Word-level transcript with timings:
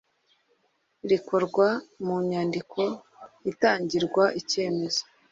Rikorwa 1.09 1.67
mu 2.05 2.15
nyandiko 2.29 2.81
itangirwa 3.51 4.23
icyemezo 4.39 5.01